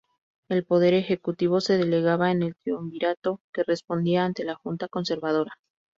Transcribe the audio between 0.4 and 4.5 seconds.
El Poder Ejecutivo se delegaba en el Triunvirato, que respondía ante